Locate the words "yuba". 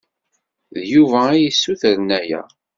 0.93-1.19